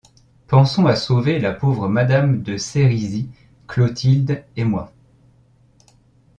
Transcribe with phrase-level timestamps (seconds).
[0.47, 3.29] Pensons à sauver la pauvre madame de Sérisy,
[3.67, 4.91] Clotilde, et moi...